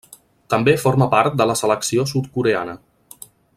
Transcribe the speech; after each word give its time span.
També 0.53 0.73
forma 0.83 1.07
part 1.11 1.37
de 1.43 1.47
la 1.51 1.57
selecció 1.61 2.07
sud-coreana. 2.15 2.77